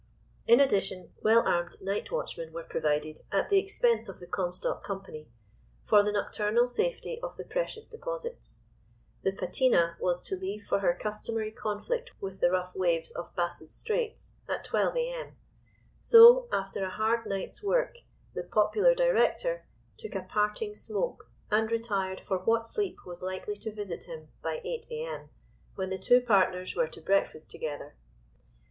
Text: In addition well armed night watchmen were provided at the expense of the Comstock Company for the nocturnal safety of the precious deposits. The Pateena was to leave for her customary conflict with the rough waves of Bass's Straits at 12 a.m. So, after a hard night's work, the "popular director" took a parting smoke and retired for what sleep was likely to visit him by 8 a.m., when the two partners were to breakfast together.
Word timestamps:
In 0.47 0.59
addition 0.59 1.13
well 1.21 1.47
armed 1.47 1.77
night 1.79 2.11
watchmen 2.11 2.51
were 2.51 2.63
provided 2.63 3.19
at 3.31 3.51
the 3.51 3.59
expense 3.59 4.09
of 4.09 4.19
the 4.19 4.25
Comstock 4.25 4.83
Company 4.83 5.27
for 5.83 6.01
the 6.01 6.11
nocturnal 6.11 6.67
safety 6.67 7.19
of 7.21 7.37
the 7.37 7.43
precious 7.43 7.87
deposits. 7.87 8.61
The 9.21 9.31
Pateena 9.31 9.97
was 9.99 10.23
to 10.23 10.35
leave 10.35 10.65
for 10.65 10.79
her 10.79 10.97
customary 10.99 11.51
conflict 11.51 12.13
with 12.19 12.39
the 12.41 12.49
rough 12.49 12.75
waves 12.75 13.11
of 13.11 13.35
Bass's 13.35 13.69
Straits 13.75 14.37
at 14.49 14.63
12 14.63 14.95
a.m. 14.97 15.35
So, 16.01 16.47
after 16.51 16.83
a 16.83 16.89
hard 16.89 17.27
night's 17.27 17.61
work, 17.61 17.97
the 18.33 18.41
"popular 18.43 18.95
director" 18.95 19.67
took 19.97 20.15
a 20.15 20.23
parting 20.23 20.73
smoke 20.73 21.29
and 21.51 21.71
retired 21.71 22.21
for 22.21 22.39
what 22.39 22.67
sleep 22.67 23.05
was 23.05 23.21
likely 23.21 23.55
to 23.57 23.71
visit 23.71 24.05
him 24.05 24.29
by 24.41 24.61
8 24.63 24.87
a.m., 24.89 25.29
when 25.75 25.91
the 25.91 25.99
two 25.99 26.21
partners 26.21 26.75
were 26.75 26.87
to 26.87 27.01
breakfast 27.01 27.51
together. 27.51 27.93